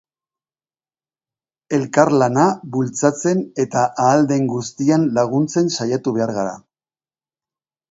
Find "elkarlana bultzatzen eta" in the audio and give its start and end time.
1.77-3.85